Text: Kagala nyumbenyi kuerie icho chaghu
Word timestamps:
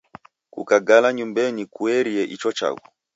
Kagala 0.69 1.07
nyumbenyi 1.17 1.63
kuerie 1.73 2.23
icho 2.35 2.49
chaghu 2.57 2.85